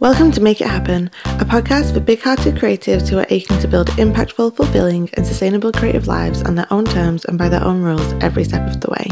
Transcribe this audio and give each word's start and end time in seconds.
Welcome 0.00 0.30
to 0.30 0.40
Make 0.40 0.60
It 0.60 0.68
Happen, 0.68 1.10
a 1.24 1.44
podcast 1.44 1.92
for 1.92 1.98
big 1.98 2.22
hearted 2.22 2.54
creatives 2.54 3.08
who 3.08 3.18
are 3.18 3.26
aching 3.30 3.58
to 3.58 3.66
build 3.66 3.88
impactful, 3.88 4.54
fulfilling, 4.54 5.10
and 5.14 5.26
sustainable 5.26 5.72
creative 5.72 6.06
lives 6.06 6.40
on 6.42 6.54
their 6.54 6.72
own 6.72 6.84
terms 6.84 7.24
and 7.24 7.36
by 7.36 7.48
their 7.48 7.64
own 7.64 7.82
rules 7.82 8.12
every 8.20 8.44
step 8.44 8.64
of 8.68 8.80
the 8.80 8.90
way. 8.92 9.08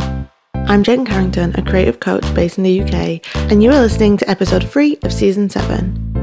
I'm 0.55 0.85
Jen 0.85 1.05
Carrington, 1.05 1.57
a 1.57 1.63
creative 1.63 1.99
coach 1.99 2.33
based 2.37 2.59
in 2.59 2.63
the 2.63 2.83
UK, 2.83 3.21
and 3.51 3.65
you 3.65 3.73
are 3.73 3.81
listening 3.81 4.17
to 4.19 4.31
episode 4.31 4.71
3 4.71 4.99
of 5.03 5.13
season 5.13 5.51
7. 5.51 6.16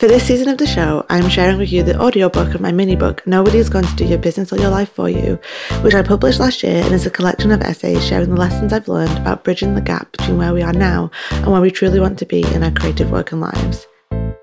For 0.00 0.08
this 0.08 0.26
season 0.26 0.48
of 0.48 0.56
the 0.56 0.66
show, 0.66 1.04
I'm 1.10 1.28
sharing 1.28 1.58
with 1.58 1.70
you 1.70 1.82
the 1.82 2.00
audiobook 2.00 2.54
of 2.54 2.62
my 2.62 2.72
mini 2.72 2.96
book, 2.96 3.22
Nobody's 3.26 3.68
Going 3.68 3.84
to 3.84 3.96
Do 3.96 4.06
Your 4.06 4.16
Business 4.16 4.50
or 4.50 4.56
Your 4.56 4.70
Life 4.70 4.90
For 4.90 5.10
You, 5.10 5.38
which 5.82 5.94
I 5.94 6.00
published 6.00 6.40
last 6.40 6.62
year 6.62 6.82
and 6.82 6.94
is 6.94 7.04
a 7.04 7.10
collection 7.10 7.50
of 7.50 7.60
essays 7.60 8.02
sharing 8.02 8.30
the 8.30 8.40
lessons 8.40 8.72
I've 8.72 8.88
learned 8.88 9.18
about 9.18 9.44
bridging 9.44 9.74
the 9.74 9.82
gap 9.82 10.10
between 10.12 10.38
where 10.38 10.54
we 10.54 10.62
are 10.62 10.72
now 10.72 11.10
and 11.32 11.52
where 11.52 11.60
we 11.60 11.70
truly 11.70 12.00
want 12.00 12.18
to 12.20 12.24
be 12.24 12.42
in 12.54 12.62
our 12.62 12.70
creative 12.70 13.10
work 13.10 13.32
and 13.32 13.42
lives. 13.42 13.86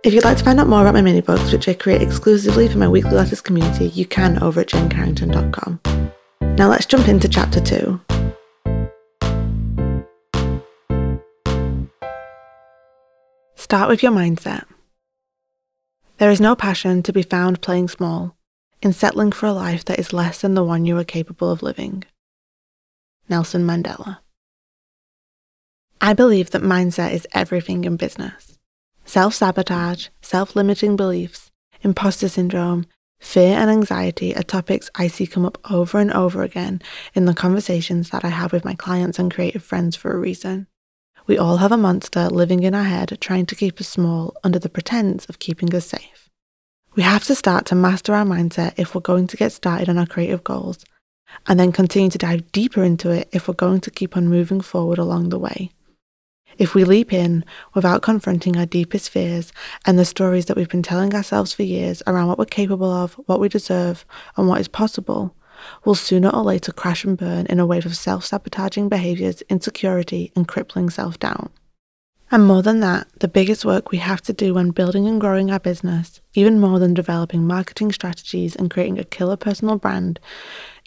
If 0.03 0.13
you'd 0.13 0.25
like 0.25 0.37
to 0.37 0.43
find 0.43 0.59
out 0.59 0.67
more 0.67 0.81
about 0.81 0.93
my 0.93 1.01
mini 1.01 1.21
books, 1.21 1.51
which 1.51 1.67
I 1.67 1.73
create 1.73 2.03
exclusively 2.03 2.67
for 2.67 2.77
my 2.77 2.87
weekly 2.87 3.15
letters 3.15 3.41
community, 3.41 3.87
you 3.87 4.05
can 4.05 4.37
over 4.43 4.61
at 4.61 4.67
jencarrington.com. 4.67 5.81
Now 6.55 6.69
let's 6.69 6.85
jump 6.85 7.07
into 7.07 7.27
chapter 7.27 7.59
2. 7.59 7.99
Start 13.55 13.89
with 13.89 14.03
your 14.03 14.11
mindset. 14.11 14.65
There 16.17 16.31
is 16.31 16.41
no 16.41 16.55
passion 16.55 17.03
to 17.03 17.13
be 17.13 17.21
found 17.21 17.61
playing 17.61 17.89
small, 17.89 18.35
in 18.81 18.91
settling 18.91 19.31
for 19.31 19.45
a 19.45 19.53
life 19.53 19.85
that 19.85 19.99
is 19.99 20.13
less 20.13 20.41
than 20.41 20.55
the 20.55 20.63
one 20.63 20.83
you 20.83 20.97
are 20.97 21.03
capable 21.03 21.51
of 21.51 21.61
living. 21.61 22.05
Nelson 23.29 23.63
Mandela. 23.63 24.17
I 26.01 26.13
believe 26.13 26.49
that 26.51 26.63
mindset 26.63 27.13
is 27.13 27.27
everything 27.33 27.85
in 27.85 27.97
business. 27.97 28.57
Self 29.05 29.35
sabotage, 29.35 30.07
self 30.23 30.55
limiting 30.55 30.95
beliefs, 30.95 31.51
imposter 31.83 32.29
syndrome, 32.29 32.87
fear, 33.19 33.55
and 33.55 33.69
anxiety 33.69 34.35
are 34.35 34.41
topics 34.41 34.89
I 34.95 35.07
see 35.07 35.27
come 35.27 35.45
up 35.45 35.59
over 35.69 35.99
and 35.99 36.11
over 36.11 36.41
again 36.41 36.81
in 37.13 37.25
the 37.25 37.35
conversations 37.35 38.09
that 38.09 38.25
I 38.25 38.29
have 38.29 38.51
with 38.51 38.65
my 38.65 38.73
clients 38.73 39.19
and 39.19 39.31
creative 39.31 39.63
friends 39.63 39.95
for 39.95 40.11
a 40.11 40.19
reason. 40.19 40.65
We 41.27 41.37
all 41.37 41.57
have 41.57 41.73
a 41.73 41.77
monster 41.77 42.29
living 42.29 42.63
in 42.63 42.73
our 42.73 42.85
head 42.85 43.17
trying 43.19 43.47
to 43.47 43.55
keep 43.55 43.81
us 43.81 43.89
small 43.89 44.33
under 44.45 44.59
the 44.59 44.69
pretense 44.69 45.25
of 45.25 45.39
keeping 45.39 45.75
us 45.75 45.87
safe. 45.87 46.29
We 46.95 47.03
have 47.03 47.25
to 47.25 47.35
start 47.35 47.65
to 47.65 47.75
master 47.75 48.15
our 48.15 48.23
mindset 48.23 48.75
if 48.77 48.95
we're 48.95 49.01
going 49.01 49.27
to 49.27 49.37
get 49.37 49.51
started 49.51 49.89
on 49.89 49.97
our 49.97 50.05
creative 50.05 50.45
goals, 50.45 50.85
and 51.45 51.59
then 51.59 51.73
continue 51.73 52.09
to 52.11 52.17
dive 52.17 52.49
deeper 52.53 52.81
into 52.81 53.11
it 53.11 53.27
if 53.33 53.47
we're 53.49 53.55
going 53.55 53.81
to 53.81 53.91
keep 53.91 54.15
on 54.15 54.29
moving 54.29 54.61
forward 54.61 54.97
along 54.97 55.27
the 55.27 55.37
way. 55.37 55.69
If 56.57 56.73
we 56.73 56.85
leap 56.85 57.11
in 57.11 57.43
without 57.73 58.01
confronting 58.01 58.55
our 58.55 58.65
deepest 58.65 59.09
fears 59.09 59.51
and 59.85 59.99
the 59.99 60.05
stories 60.05 60.45
that 60.45 60.55
we've 60.55 60.69
been 60.69 60.81
telling 60.81 61.13
ourselves 61.13 61.51
for 61.53 61.63
years 61.63 62.01
around 62.07 62.29
what 62.29 62.39
we're 62.39 62.45
capable 62.45 62.89
of, 62.89 63.15
what 63.25 63.41
we 63.41 63.49
deserve, 63.49 64.05
and 64.37 64.47
what 64.47 64.61
is 64.61 64.69
possible, 64.69 65.35
will 65.85 65.95
sooner 65.95 66.29
or 66.29 66.43
later 66.43 66.71
crash 66.71 67.03
and 67.03 67.17
burn 67.17 67.45
in 67.47 67.59
a 67.59 67.65
wave 67.65 67.85
of 67.85 67.97
self 67.97 68.25
sabotaging 68.25 68.89
behaviours, 68.89 69.41
insecurity, 69.43 70.31
and 70.35 70.47
crippling 70.47 70.89
self 70.89 71.19
doubt. 71.19 71.51
And 72.29 72.45
more 72.45 72.61
than 72.61 72.81
that, 72.81 73.07
the 73.19 73.29
biggest 73.29 73.63
work 73.63 73.89
we 73.89 73.99
have 73.99 74.21
to 74.23 74.33
do 74.33 74.53
when 74.53 74.71
building 74.71 75.07
and 75.07 75.19
growing 75.19 75.49
our 75.49 75.59
business, 75.59 76.19
even 76.33 76.59
more 76.59 76.77
than 76.77 76.93
developing 76.93 77.47
marketing 77.47 77.93
strategies 77.93 78.55
and 78.55 78.69
creating 78.69 78.99
a 78.99 79.05
killer 79.05 79.37
personal 79.37 79.77
brand, 79.77 80.19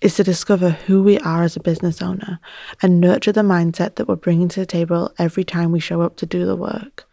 is 0.03 0.17
to 0.17 0.25
discover 0.25 0.71
who 0.71 1.03
we 1.03 1.19
are 1.21 1.43
as 1.43 1.57
a 1.57 1.61
business 1.61 2.03
owner 2.03 2.41
and 2.83 3.01
nurture 3.01 3.33
the 3.33 3.41
mindset 3.41 3.95
that 3.95 4.07
we're 4.07 4.17
bringing 4.17 4.49
to 4.49 4.61
the 4.61 4.67
table 4.67 5.13
every 5.19 5.45
time 5.45 5.73
we 5.73 5.81
show 5.81 6.03
up 6.03 6.17
to 6.17 6.27
do 6.27 6.45
the 6.45 6.57
work. 6.57 7.07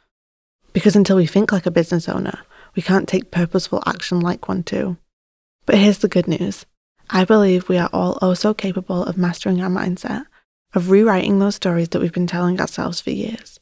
Because 0.74 0.96
until 0.96 1.16
we 1.16 1.26
think 1.26 1.52
like 1.52 1.66
a 1.66 1.72
business 1.72 2.10
owner, 2.10 2.40
we 2.76 2.82
can't 2.82 3.08
take 3.08 3.32
purposeful 3.32 3.82
action 3.86 4.20
like 4.20 4.48
one 4.48 4.64
too. 4.64 4.98
But 5.66 5.78
here's 5.78 6.00
the 6.00 6.08
good 6.08 6.28
news 6.28 6.66
I 7.10 7.24
believe 7.24 7.70
we 7.70 7.78
are 7.78 7.90
all 7.94 8.18
also 8.22 8.54
capable 8.54 9.04
of 9.04 9.18
mastering 9.18 9.62
our 9.62 9.70
mindset, 9.70 10.26
of 10.74 10.90
rewriting 10.90 11.40
those 11.40 11.56
stories 11.56 11.90
that 11.90 12.02
we've 12.02 12.12
been 12.12 12.28
telling 12.28 12.60
ourselves 12.60 13.00
for 13.00 13.12
years, 13.12 13.60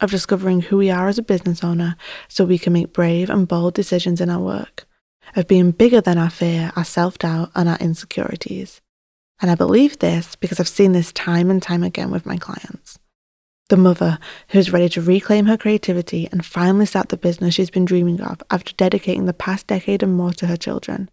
of 0.00 0.10
discovering 0.10 0.62
who 0.62 0.78
we 0.78 0.90
are 0.90 1.08
as 1.08 1.18
a 1.18 1.22
business 1.22 1.62
owner 1.62 1.96
so 2.28 2.44
we 2.44 2.58
can 2.58 2.72
make 2.72 2.94
brave 2.94 3.28
and 3.28 3.46
bold 3.46 3.74
decisions 3.74 4.22
in 4.22 4.30
our 4.30 4.40
work, 4.40 4.86
of 5.36 5.46
being 5.46 5.70
bigger 5.70 6.00
than 6.00 6.16
our 6.16 6.30
fear, 6.30 6.72
our 6.76 6.84
self 6.84 7.18
doubt, 7.18 7.50
and 7.54 7.68
our 7.68 7.76
insecurities. 7.78 8.80
And 9.40 9.50
I 9.50 9.54
believe 9.54 9.98
this 9.98 10.34
because 10.34 10.58
I've 10.58 10.66
seen 10.66 10.92
this 10.92 11.12
time 11.12 11.50
and 11.50 11.62
time 11.62 11.82
again 11.82 12.10
with 12.10 12.24
my 12.24 12.38
clients. 12.38 12.98
The 13.68 13.76
mother 13.76 14.18
who 14.48 14.58
is 14.58 14.72
ready 14.72 14.88
to 14.88 15.02
reclaim 15.02 15.44
her 15.44 15.58
creativity 15.58 16.26
and 16.32 16.44
finally 16.44 16.86
start 16.86 17.10
the 17.10 17.18
business 17.18 17.54
she's 17.54 17.70
been 17.70 17.84
dreaming 17.84 18.22
of 18.22 18.42
after 18.50 18.72
dedicating 18.72 19.26
the 19.26 19.34
past 19.34 19.66
decade 19.66 20.02
and 20.02 20.16
more 20.16 20.32
to 20.32 20.46
her 20.46 20.56
children 20.56 21.10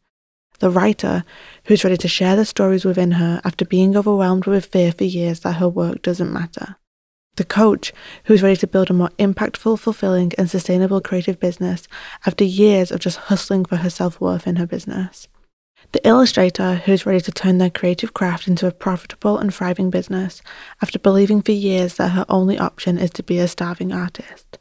the 0.59 0.69
writer 0.69 1.23
who's 1.66 1.83
ready 1.83 1.97
to 1.97 2.07
share 2.07 2.35
the 2.35 2.45
stories 2.45 2.85
within 2.85 3.11
her 3.11 3.41
after 3.43 3.66
being 3.66 3.95
overwhelmed 3.95 4.45
with 4.45 4.66
fear 4.66 4.91
for 4.91 5.03
years 5.03 5.41
that 5.41 5.53
her 5.53 5.69
work 5.69 6.01
doesn't 6.01 6.31
matter. 6.33 6.77
The 7.35 7.43
coach 7.43 7.91
who's 8.25 8.41
ready 8.41 8.55
to 8.57 8.67
build 8.67 8.89
a 8.89 8.93
more 8.93 9.09
impactful, 9.19 9.79
fulfilling, 9.79 10.31
and 10.38 10.49
sustainable 10.49 11.01
creative 11.01 11.39
business 11.39 11.88
after 12.25 12.45
years 12.45 12.91
of 12.91 12.99
just 12.99 13.17
hustling 13.17 13.66
for 13.66 13.77
her 13.77 13.89
self 13.89 14.21
worth 14.21 14.47
in 14.47 14.55
her 14.55 14.67
business. 14.67 15.27
The 15.91 16.07
illustrator 16.07 16.75
who's 16.75 17.05
ready 17.05 17.22
to 17.22 17.31
turn 17.31 17.57
their 17.57 17.69
creative 17.69 18.13
craft 18.13 18.47
into 18.47 18.67
a 18.67 18.72
profitable 18.72 19.37
and 19.37 19.53
thriving 19.53 19.89
business 19.89 20.41
after 20.81 20.97
believing 20.97 21.41
for 21.41 21.51
years 21.51 21.95
that 21.95 22.09
her 22.09 22.25
only 22.29 22.57
option 22.57 22.97
is 22.97 23.11
to 23.11 23.23
be 23.23 23.37
a 23.37 23.47
starving 23.47 23.91
artist 23.91 24.57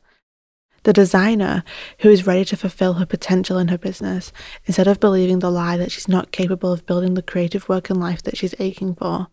the 0.85 0.93
designer 0.93 1.65
who 2.01 2.11
is 2.11 2.27
ready 2.27 2.45
to 2.47 2.57
fulfill 2.57 2.95
her 2.95 3.07
potential 3.07 3.59
in 3.59 3.69
her 3.69 3.79
business 3.79 4.33
instead 4.67 4.87
of 4.87 5.01
believing 5.01 5.41
the 5.41 5.51
lie 5.51 5.77
that 5.77 5.91
she's 5.91 6.09
not 6.09 6.31
capable 6.31 6.73
of 6.73 6.87
building 6.87 7.15
the 7.15 7.23
creative 7.23 7.69
work 7.69 7.91
and 7.91 7.99
life 7.99 8.23
that 8.23 8.37
she's 8.37 8.55
aching 8.59 8.95
for. 8.95 9.29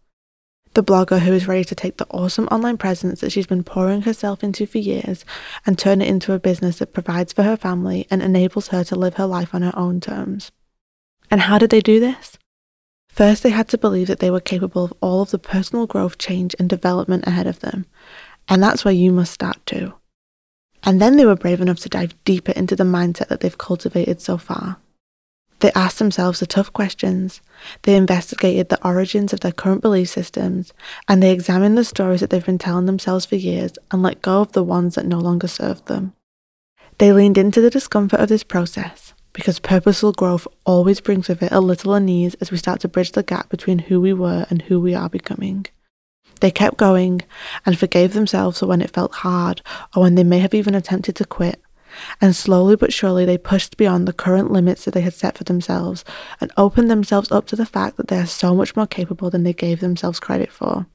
The 0.74 0.84
blogger 0.84 1.20
who 1.20 1.34
is 1.34 1.50
ready 1.50 1.66
to 1.66 1.76
take 1.76 1.98
the 1.98 2.08
awesome 2.10 2.48
online 2.48 2.78
presence 2.78 3.20
that 3.20 3.32
she's 3.32 3.48
been 3.48 3.64
pouring 3.64 4.04
herself 4.04 4.42
into 4.42 4.66
for 4.66 4.78
years 4.78 5.26
and 5.66 5.78
turn 5.78 6.02
it 6.02 6.08
into 6.08 6.32
a 6.32 6.40
business 6.40 6.80
that 6.80 6.94
provides 6.94 7.34
for 7.34 7.44
her 7.44 7.58
family 7.58 8.08
and 8.10 8.22
enables 8.22 8.70
her 8.70 8.86
to 8.86 8.96
live 8.96 9.16
her 9.16 9.26
life 9.26 9.54
on 9.54 9.62
her 9.62 9.78
own 9.78 10.00
terms. 10.00 10.52
And 11.30 11.42
how 11.42 11.58
did 11.58 11.70
they 11.70 11.82
do 11.82 12.00
this? 12.00 12.38
First, 13.10 13.44
they 13.44 13.50
had 13.50 13.68
to 13.70 13.78
believe 13.78 14.08
that 14.08 14.20
they 14.20 14.32
were 14.32 14.40
capable 14.40 14.86
of 14.86 14.94
all 15.02 15.22
of 15.22 15.32
the 15.32 15.40
personal 15.40 15.86
growth, 15.86 16.18
change, 16.18 16.56
and 16.58 16.70
development 16.70 17.28
ahead 17.28 17.48
of 17.48 17.60
them. 17.60 17.86
And 18.48 18.64
that's 18.64 18.86
where 18.86 18.94
you 18.94 19.12
must 19.12 19.34
start 19.34 19.58
too. 19.66 19.94
And 20.84 21.02
then 21.02 21.18
they 21.18 21.26
were 21.26 21.36
brave 21.36 21.62
enough 21.62 21.80
to 21.80 21.90
dive 21.90 22.16
deeper 22.26 22.52
into 22.54 22.76
the 22.76 22.84
mindset 22.84 23.28
that 23.28 23.42
they've 23.42 23.58
cultivated 23.58 24.22
so 24.22 24.38
far. 24.38 24.78
They 25.60 25.72
asked 25.74 26.00
themselves 26.00 26.40
the 26.40 26.48
tough 26.48 26.74
questions, 26.74 27.40
they 27.84 27.96
investigated 27.96 28.70
the 28.70 28.84
origins 28.84 29.32
of 29.32 29.42
their 29.42 29.52
current 29.52 29.84
belief 29.84 30.10
systems, 30.10 30.74
and 31.08 31.22
they 31.22 31.32
examined 31.32 31.78
the 31.78 31.84
stories 31.84 32.22
that 32.22 32.32
they've 32.32 32.44
been 32.44 32.58
telling 32.58 32.88
themselves 32.88 33.28
for 33.28 33.36
years 33.36 33.74
and 33.92 34.02
let 34.02 34.24
go 34.24 34.42
of 34.42 34.54
the 34.54 34.64
ones 34.64 34.96
that 34.96 35.06
no 35.06 35.20
longer 35.20 35.48
served 35.48 35.86
them. 35.86 36.14
They 36.98 37.14
leaned 37.14 37.38
into 37.38 37.62
the 37.62 37.70
discomfort 37.70 38.20
of 38.20 38.30
this 38.30 38.44
process 38.44 39.14
because 39.34 39.60
purposeful 39.60 40.14
growth 40.14 40.48
always 40.66 41.00
brings 41.00 41.30
with 41.30 41.44
it 41.44 41.52
a 41.52 41.62
little 41.62 41.94
unease 41.94 42.34
as 42.36 42.52
we 42.52 42.58
start 42.58 42.82
to 42.82 42.88
bridge 42.88 43.12
the 43.12 43.24
gap 43.24 43.50
between 43.50 43.80
who 43.80 44.02
we 44.02 44.14
were 44.14 44.48
and 44.50 44.64
who 44.64 44.80
we 44.80 44.96
are 44.96 45.10
becoming. 45.10 45.68
They 46.42 46.52
kept 46.52 46.78
going 46.78 47.22
and 47.66 47.78
forgave 47.80 48.14
themselves 48.14 48.62
when 48.62 48.82
it 48.82 48.92
felt 48.92 49.14
hard 49.14 49.62
or 49.96 50.04
when 50.04 50.16
they 50.16 50.24
may 50.24 50.40
have 50.40 50.54
even 50.54 50.76
attempted 50.76 51.16
to 51.18 51.26
quit. 51.26 51.62
And 52.20 52.36
slowly 52.36 52.76
but 52.76 52.94
surely 52.94 53.26
they 53.26 53.38
pushed 53.38 53.78
beyond 53.78 54.08
the 54.08 54.14
current 54.14 54.52
limits 54.52 54.86
that 54.86 54.94
they 54.94 55.02
had 55.02 55.14
set 55.14 55.38
for 55.38 55.44
themselves 55.44 56.04
and 56.40 56.52
opened 56.58 56.90
themselves 56.90 57.32
up 57.32 57.46
to 57.48 57.56
the 57.56 57.66
fact 57.66 57.98
that 57.98 58.08
they 58.08 58.18
are 58.18 58.26
so 58.26 58.56
much 58.56 58.76
more 58.76 58.88
capable 58.88 59.30
than 59.30 59.44
they 59.44 59.54
gave 59.54 59.80
themselves 59.80 60.20
credit 60.20 60.52
for. 60.52 60.88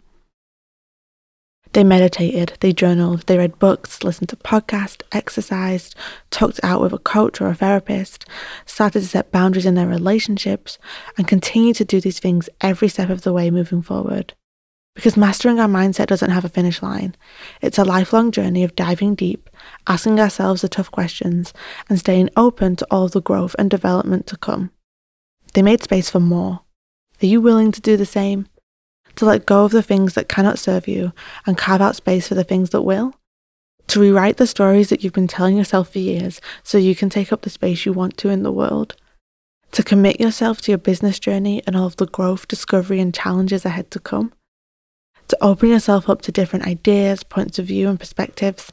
They 1.72 1.84
meditated, 1.84 2.56
they 2.60 2.72
journaled, 2.72 3.26
they 3.26 3.36
read 3.36 3.58
books, 3.58 4.02
listened 4.02 4.30
to 4.30 4.36
podcasts, 4.36 5.02
exercised, 5.12 5.94
talked 6.30 6.58
out 6.62 6.80
with 6.80 6.94
a 6.94 6.98
coach 6.98 7.40
or 7.40 7.48
a 7.48 7.54
therapist, 7.54 8.24
started 8.64 9.00
to 9.00 9.06
set 9.06 9.30
boundaries 9.30 9.66
in 9.66 9.74
their 9.74 9.86
relationships, 9.86 10.78
and 11.18 11.28
continued 11.28 11.76
to 11.76 11.84
do 11.84 12.00
these 12.00 12.18
things 12.18 12.48
every 12.62 12.88
step 12.88 13.10
of 13.10 13.22
the 13.22 13.32
way 13.32 13.50
moving 13.50 13.82
forward. 13.82 14.32
Because 14.96 15.16
mastering 15.16 15.60
our 15.60 15.68
mindset 15.68 16.06
doesn't 16.06 16.30
have 16.30 16.46
a 16.46 16.48
finish 16.48 16.82
line. 16.82 17.14
It's 17.60 17.78
a 17.78 17.84
lifelong 17.84 18.32
journey 18.32 18.64
of 18.64 18.74
diving 18.74 19.14
deep, 19.14 19.50
asking 19.86 20.18
ourselves 20.18 20.62
the 20.62 20.70
tough 20.70 20.90
questions, 20.90 21.52
and 21.90 21.98
staying 21.98 22.30
open 22.34 22.76
to 22.76 22.86
all 22.90 23.06
the 23.06 23.20
growth 23.20 23.54
and 23.58 23.70
development 23.70 24.26
to 24.28 24.38
come. 24.38 24.70
They 25.52 25.60
made 25.60 25.82
space 25.82 26.08
for 26.08 26.18
more. 26.18 26.62
Are 27.22 27.26
you 27.26 27.42
willing 27.42 27.72
to 27.72 27.80
do 27.80 27.98
the 27.98 28.06
same? 28.06 28.48
To 29.16 29.26
let 29.26 29.46
go 29.46 29.66
of 29.66 29.72
the 29.72 29.82
things 29.82 30.14
that 30.14 30.30
cannot 30.30 30.58
serve 30.58 30.88
you 30.88 31.12
and 31.46 31.58
carve 31.58 31.82
out 31.82 31.96
space 31.96 32.26
for 32.28 32.34
the 32.34 32.44
things 32.44 32.70
that 32.70 32.82
will? 32.82 33.14
To 33.88 34.00
rewrite 34.00 34.38
the 34.38 34.46
stories 34.46 34.88
that 34.88 35.04
you've 35.04 35.12
been 35.12 35.28
telling 35.28 35.58
yourself 35.58 35.92
for 35.92 35.98
years 35.98 36.40
so 36.62 36.78
you 36.78 36.94
can 36.94 37.10
take 37.10 37.32
up 37.32 37.42
the 37.42 37.50
space 37.50 37.84
you 37.84 37.92
want 37.92 38.16
to 38.18 38.30
in 38.30 38.42
the 38.42 38.52
world? 38.52 38.96
To 39.72 39.82
commit 39.82 40.20
yourself 40.20 40.62
to 40.62 40.72
your 40.72 40.78
business 40.78 41.18
journey 41.18 41.62
and 41.66 41.76
all 41.76 41.86
of 41.86 41.96
the 41.96 42.06
growth, 42.06 42.48
discovery, 42.48 42.98
and 42.98 43.14
challenges 43.14 43.66
ahead 43.66 43.90
to 43.90 44.00
come? 44.00 44.32
To 45.28 45.38
open 45.40 45.68
yourself 45.68 46.08
up 46.08 46.22
to 46.22 46.32
different 46.32 46.66
ideas, 46.66 47.22
points 47.22 47.58
of 47.58 47.66
view, 47.66 47.88
and 47.88 47.98
perspectives, 47.98 48.70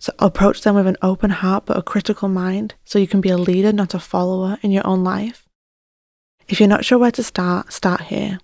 to 0.00 0.14
approach 0.18 0.62
them 0.62 0.74
with 0.74 0.86
an 0.86 0.96
open 1.02 1.30
heart 1.30 1.64
but 1.66 1.76
a 1.76 1.82
critical 1.82 2.28
mind 2.28 2.74
so 2.84 2.98
you 2.98 3.06
can 3.06 3.20
be 3.20 3.30
a 3.30 3.38
leader, 3.38 3.72
not 3.72 3.94
a 3.94 3.98
follower 3.98 4.58
in 4.62 4.70
your 4.70 4.86
own 4.86 5.02
life. 5.02 5.46
If 6.48 6.60
you're 6.60 6.68
not 6.68 6.84
sure 6.84 6.98
where 6.98 7.10
to 7.12 7.22
start, 7.22 7.72
start 7.72 8.02
here. 8.02 8.38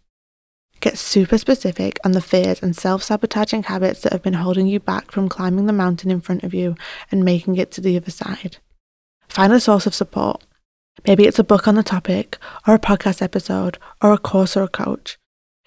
Get 0.80 0.96
super 0.96 1.36
specific 1.36 1.98
on 2.04 2.12
the 2.12 2.22
fears 2.22 2.62
and 2.62 2.74
self 2.74 3.02
sabotaging 3.02 3.64
habits 3.64 4.00
that 4.00 4.12
have 4.12 4.22
been 4.22 4.34
holding 4.34 4.66
you 4.66 4.80
back 4.80 5.10
from 5.10 5.28
climbing 5.28 5.66
the 5.66 5.74
mountain 5.74 6.10
in 6.10 6.22
front 6.22 6.42
of 6.42 6.54
you 6.54 6.74
and 7.10 7.22
making 7.22 7.56
it 7.56 7.70
to 7.72 7.82
the 7.82 7.96
other 7.98 8.10
side. 8.10 8.56
Find 9.28 9.52
a 9.52 9.60
source 9.60 9.86
of 9.86 9.94
support. 9.94 10.42
Maybe 11.06 11.26
it's 11.26 11.38
a 11.38 11.44
book 11.44 11.68
on 11.68 11.74
the 11.74 11.82
topic, 11.82 12.38
or 12.66 12.74
a 12.74 12.78
podcast 12.78 13.20
episode, 13.22 13.78
or 14.02 14.12
a 14.12 14.18
course 14.18 14.56
or 14.56 14.62
a 14.62 14.68
coach. 14.68 15.18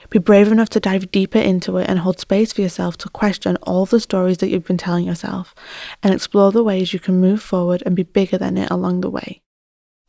Be 0.09 0.19
brave 0.19 0.51
enough 0.51 0.69
to 0.69 0.79
dive 0.79 1.11
deeper 1.11 1.39
into 1.39 1.77
it 1.77 1.89
and 1.89 1.99
hold 1.99 2.19
space 2.19 2.53
for 2.53 2.61
yourself 2.61 2.97
to 2.97 3.09
question 3.09 3.57
all 3.63 3.85
the 3.85 3.99
stories 3.99 4.39
that 4.39 4.49
you've 4.49 4.67
been 4.67 4.77
telling 4.77 5.05
yourself 5.05 5.55
and 6.01 6.13
explore 6.13 6.51
the 6.51 6.63
ways 6.63 6.93
you 6.93 6.99
can 6.99 7.19
move 7.19 7.41
forward 7.41 7.81
and 7.85 7.95
be 7.95 8.03
bigger 8.03 8.37
than 8.37 8.57
it 8.57 8.69
along 8.69 9.01
the 9.01 9.09
way. 9.09 9.41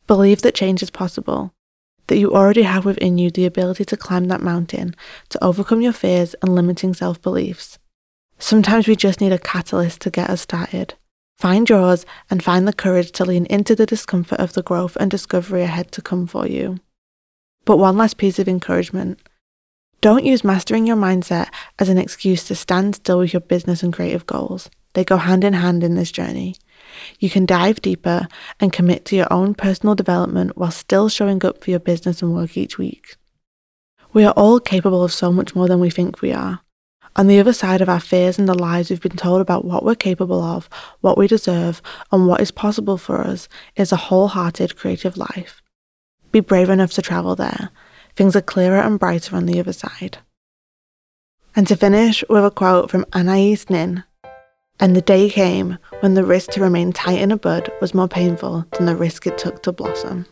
Believe 0.07 0.41
that 0.41 0.55
change 0.55 0.83
is 0.83 0.91
possible 0.91 1.53
that 2.07 2.17
you 2.17 2.33
already 2.33 2.63
have 2.63 2.85
within 2.85 3.17
you 3.17 3.31
the 3.31 3.45
ability 3.45 3.85
to 3.85 3.97
climb 3.97 4.25
that 4.25 4.41
mountain, 4.41 4.95
to 5.29 5.43
overcome 5.43 5.81
your 5.81 5.93
fears 5.93 6.35
and 6.41 6.53
limiting 6.53 6.93
self 6.93 7.21
beliefs. 7.21 7.79
Sometimes 8.37 8.87
we 8.87 8.95
just 8.95 9.21
need 9.21 9.31
a 9.31 9.39
catalyst 9.39 10.01
to 10.01 10.11
get 10.11 10.29
us 10.29 10.41
started. 10.41 10.95
Find 11.37 11.67
yours 11.69 12.05
and 12.29 12.43
find 12.43 12.67
the 12.67 12.73
courage 12.73 13.11
to 13.13 13.25
lean 13.25 13.45
into 13.47 13.75
the 13.75 13.85
discomfort 13.85 14.39
of 14.39 14.53
the 14.53 14.63
growth 14.63 14.95
and 14.97 15.11
discovery 15.11 15.63
ahead 15.63 15.91
to 15.93 16.01
come 16.01 16.27
for 16.27 16.47
you. 16.47 16.79
But 17.65 17.77
one 17.77 17.97
last 17.97 18.17
piece 18.17 18.39
of 18.39 18.47
encouragement 18.47 19.19
don't 20.05 20.23
use 20.23 20.43
mastering 20.43 20.85
your 20.85 20.95
mindset 20.95 21.47
as 21.79 21.89
an 21.89 21.97
excuse 21.97 22.43
to 22.43 22.53
stand 22.53 22.93
still 22.95 23.17
with 23.17 23.33
your 23.33 23.39
business 23.39 23.81
and 23.81 23.91
creative 23.91 24.27
goals. 24.27 24.69
They 24.93 25.03
go 25.03 25.17
hand 25.17 25.43
in 25.43 25.53
hand 25.53 25.83
in 25.83 25.95
this 25.95 26.11
journey. 26.11 26.57
You 27.17 27.27
can 27.27 27.47
dive 27.47 27.81
deeper 27.81 28.27
and 28.59 28.71
commit 28.71 29.05
to 29.05 29.15
your 29.15 29.33
own 29.33 29.55
personal 29.55 29.95
development 29.95 30.55
while 30.55 30.69
still 30.69 31.09
showing 31.09 31.43
up 31.43 31.63
for 31.63 31.71
your 31.71 31.79
business 31.79 32.21
and 32.21 32.35
work 32.35 32.55
each 32.55 32.77
week. 32.77 33.15
We 34.13 34.23
are 34.25 34.33
all 34.33 34.59
capable 34.59 35.03
of 35.03 35.11
so 35.11 35.31
much 35.31 35.55
more 35.55 35.67
than 35.67 35.79
we 35.79 35.89
think 35.89 36.21
we 36.21 36.31
are. 36.31 36.59
On 37.15 37.25
the 37.25 37.39
other 37.39 37.51
side 37.51 37.81
of 37.81 37.89
our 37.89 37.99
fears 37.99 38.37
and 38.37 38.47
the 38.47 38.53
lies 38.53 38.91
we've 38.91 39.01
been 39.01 39.17
told 39.17 39.41
about 39.41 39.65
what 39.65 39.83
we're 39.83 39.95
capable 39.95 40.43
of, 40.43 40.69
what 41.01 41.17
we 41.17 41.25
deserve, 41.27 41.81
and 42.11 42.27
what 42.27 42.41
is 42.41 42.51
possible 42.51 42.99
for 42.99 43.21
us 43.21 43.49
is 43.75 43.91
a 43.91 43.95
wholehearted 43.95 44.75
creative 44.75 45.17
life. 45.17 45.63
Be 46.31 46.41
brave 46.41 46.69
enough 46.69 46.91
to 46.93 47.01
travel 47.01 47.35
there. 47.35 47.71
Things 48.15 48.35
are 48.35 48.41
clearer 48.41 48.79
and 48.79 48.99
brighter 48.99 49.35
on 49.35 49.45
the 49.45 49.59
other 49.59 49.73
side. 49.73 50.19
And 51.55 51.67
to 51.67 51.75
finish 51.75 52.23
with 52.29 52.45
a 52.45 52.51
quote 52.51 52.89
from 52.89 53.05
Anais 53.13 53.65
Nin, 53.69 54.03
and 54.79 54.95
the 54.95 55.01
day 55.01 55.29
came 55.29 55.77
when 56.01 56.13
the 56.13 56.25
risk 56.25 56.51
to 56.51 56.61
remain 56.61 56.91
tight 56.91 57.19
in 57.19 57.31
a 57.31 57.37
bud 57.37 57.71
was 57.79 57.93
more 57.93 58.07
painful 58.07 58.65
than 58.73 58.85
the 58.85 58.95
risk 58.95 59.25
it 59.25 59.37
took 59.37 59.63
to 59.63 59.71
blossom. 59.71 60.25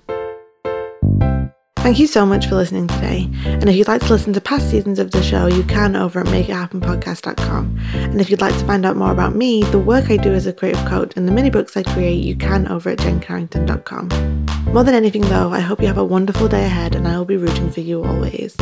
Thank 1.84 2.00
you 2.00 2.08
so 2.08 2.26
much 2.26 2.48
for 2.48 2.56
listening 2.56 2.88
today. 2.88 3.30
And 3.44 3.70
if 3.70 3.76
you'd 3.76 3.90
like 3.90 4.00
to 4.04 4.10
listen 4.10 4.32
to 4.32 4.40
past 4.40 4.72
seasons 4.72 5.00
of 5.00 5.12
the 5.12 5.22
show, 5.22 5.48
you 5.48 5.64
can 5.64 5.98
over 5.98 6.22
at 6.22 6.28
makeithappenpodcast.com. 6.28 7.78
And 7.96 8.22
if 8.22 8.30
you'd 8.30 8.40
like 8.40 8.58
to 8.58 8.66
find 8.66 8.86
out 8.86 8.96
more 8.96 9.12
about 9.12 9.36
me, 9.36 9.64
the 9.64 9.80
work 9.80 10.10
I 10.10 10.16
do 10.16 10.34
as 10.34 10.48
a 10.48 10.54
creative 10.54 10.86
coach, 10.86 11.12
and 11.18 11.28
the 11.28 11.34
mini 11.34 11.50
books 11.50 11.76
I 11.76 11.84
create, 11.84 12.24
you 12.24 12.38
can 12.38 12.70
over 12.70 12.90
at 12.92 13.00
jencarrington.com. 13.00 14.46
More 14.74 14.86
than 14.86 14.96
anything, 14.96 15.24
though, 15.24 15.52
I 15.52 15.60
hope 15.60 15.82
you 15.82 15.88
have 15.88 15.98
a 15.98 16.06
wonderful 16.06 16.48
day 16.48 16.64
ahead, 16.64 16.96
and 16.96 17.06
I 17.06 17.18
will 17.18 17.26
be 17.26 17.36
rooting 17.36 17.70
for 17.70 17.82
you 17.82 18.02
always. 18.02 18.56